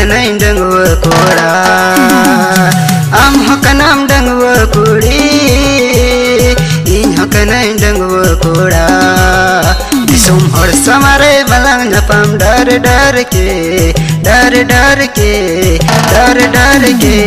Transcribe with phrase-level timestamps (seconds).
[0.00, 1.50] kanai dangwa kora
[3.22, 5.20] am ho kanam dangwa kuri
[6.88, 8.86] ᱤᱧ ᱦᱚᱸ ᱠᱟᱹᱱᱟᱹᱧ ᱰᱟᱺᱜᱩᱣᱟᱹ ᱠᱚᱲᱟ
[10.08, 13.92] ᱫᱤᱥᱚᱢ ᱦᱚᱲ ᱥᱟᱢᱟᱨᱮ ᱵᱟᱞᱟᱝ ᱧᱟᱯᱟᱢ ᱰᱟᱨ ᱰᱟᱨ ᱠᱮ
[14.24, 15.32] ᱰᱟᱨ ᱰᱟᱨ ᱠᱮ
[16.14, 17.18] ᱰᱟᱨ ᱰᱟᱨ ᱠᱮ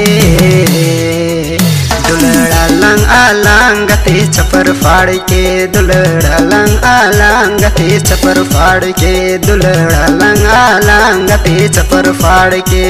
[2.24, 10.06] दुलड़ा लंग आलांग, ते छपर फाड़ के दुलड़ा लंग आलांग, ते छपर फाड़ के दुलड़ा
[10.22, 12.88] लंग आलांग, ते छपर फाड़ के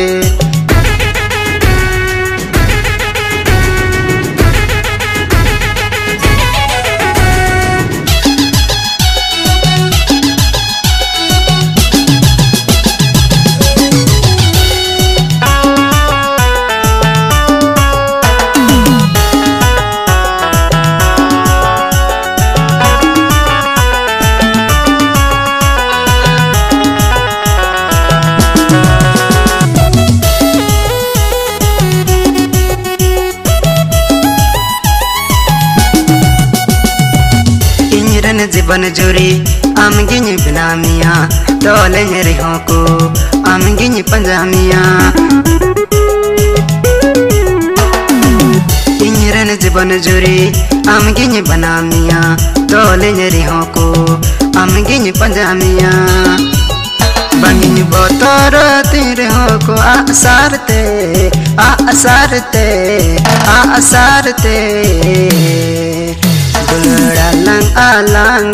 [38.64, 39.30] इंजरन जीवन जुरी
[39.80, 41.14] आमगिन बिनामिया
[41.64, 42.80] डोले मेरे हो को।
[43.52, 44.82] आमगिन पंजामिया।
[49.04, 50.48] इंजरन जीवन जुरी
[50.88, 52.22] आमगिन बनामिया
[52.72, 53.86] डोले मेरे हो को।
[54.60, 55.91] आमगिन पंजामिया।
[57.36, 58.56] बंगिन बोतर
[58.88, 60.80] तेरे हो को आसारते
[61.60, 62.68] आसारते
[63.48, 64.56] आसारते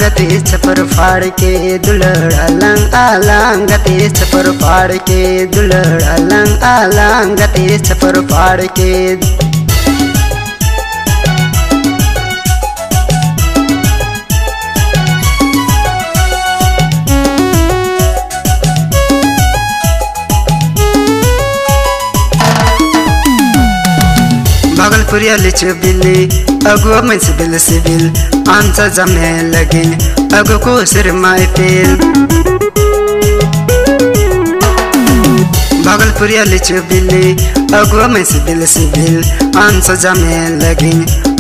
[0.02, 0.81] गति छपर
[2.62, 4.50] लंग आलांग गति छपर
[6.31, 8.19] लंग आलांग गति छपर
[8.80, 8.94] के
[24.89, 26.22] भागलपुरिया लिचु बिल्ली।
[26.67, 28.05] अगुआ में सिबिल सिबिल
[28.50, 29.81] आंसा जमे लगे।
[30.38, 31.94] अगु को सिर माए पेल।
[35.85, 37.33] भागलपुरिया लिचु बिल्ली।
[37.77, 39.17] अगुआ में सिबिल सिबिल
[39.59, 40.91] आंसा जमे लगे।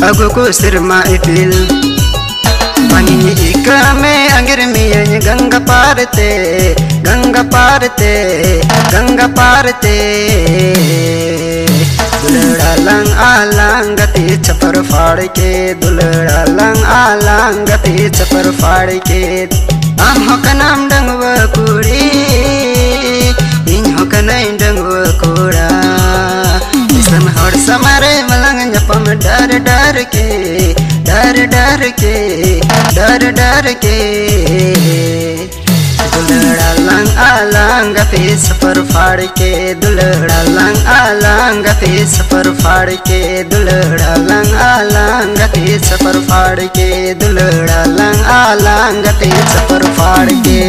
[0.07, 1.53] अगु को सिर माए पेल।
[3.49, 3.67] एक
[4.01, 6.29] में अंगिर में गंगा पारते।
[7.01, 8.13] गंगा पारते
[8.93, 9.97] गंगा पारते।
[12.18, 15.50] दुलड़ा लंग आलांग गति छपर फाड़ के
[15.82, 19.22] दुलड़ा लंग आलांग गति छपर फाड़ के
[20.08, 21.22] आम हो कनाम डंगव
[21.56, 22.08] कुड़ी
[23.76, 25.68] इन हो कनाई डंगव कुड़ा
[26.98, 30.28] इसम हर समारे मलंग जपम डर डर के
[31.10, 32.14] डर डर के
[32.96, 33.98] डर डर के
[38.98, 39.50] फाड़ के
[39.80, 43.20] दुलड़ा लंग आलांग गति सफर फाड़ के
[43.52, 46.88] दुलड़ा लंग आलांग गति सफर फाड़ के
[47.22, 50.62] दुलड़ा लंग आलांग गति सफर फाड़ के